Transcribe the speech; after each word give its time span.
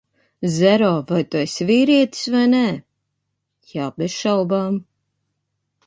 -Zero, 0.47 0.87
vai 1.11 1.21
tu 1.33 1.37
esi 1.43 1.67
vīrietis 1.71 2.23
vai 2.37 2.43
nē? 2.55 2.63
-Jā, 2.79 3.93
bez 4.01 4.21
šaubām! 4.25 4.85